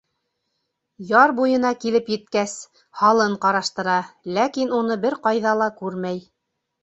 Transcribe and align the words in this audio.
Яр 1.09 1.33
буйына 1.39 1.73
килеп 1.83 2.07
еткәс, 2.13 2.55
һалын 3.01 3.37
ҡараштыра, 3.45 3.99
ләкин 4.39 4.75
уны 4.79 4.97
бер 5.07 5.19
ҡайҙа 5.27 5.53
ла 5.63 5.71
күрмәй. 5.83 6.25